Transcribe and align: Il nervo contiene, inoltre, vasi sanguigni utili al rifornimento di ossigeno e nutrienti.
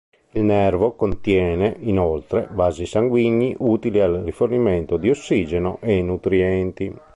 Il 0.31 0.41
nervo 0.41 0.93
contiene, 0.93 1.75
inoltre, 1.81 2.47
vasi 2.49 2.87
sanguigni 2.87 3.55
utili 3.59 3.99
al 3.99 4.23
rifornimento 4.25 4.97
di 4.97 5.11
ossigeno 5.11 5.77
e 5.79 6.01
nutrienti. 6.01 6.91